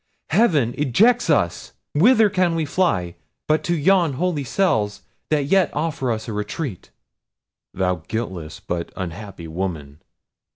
heaven 0.31 0.73
ejects 0.79 1.29
us—whither 1.29 2.27
can 2.27 2.55
we 2.55 2.65
fly, 2.65 3.13
but 3.47 3.63
to 3.63 3.75
yon 3.75 4.13
holy 4.13 4.43
cells 4.43 5.03
that 5.29 5.45
yet 5.45 5.69
offer 5.73 6.11
us 6.11 6.27
a 6.27 6.33
retreat." 6.33 6.89
"Thou 7.75 8.01
guiltless 8.07 8.59
but 8.59 8.91
unhappy 8.95 9.47
woman! 9.47 10.01